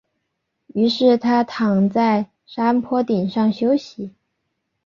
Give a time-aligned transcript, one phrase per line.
[0.73, 4.15] 于是他躺在山坡顶上休息。